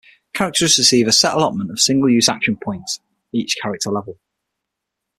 [0.33, 2.99] Characters receive a set allotment of single-use action points
[3.31, 4.17] each character level.